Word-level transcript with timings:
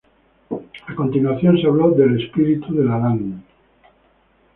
A 0.89 0.95
continuación, 0.95 1.59
se 1.61 1.67
habló 1.67 1.91
del 1.91 2.19
„espíritu 2.23 2.73
de 2.73 2.85
la 2.85 2.97
Landi“. 2.97 3.35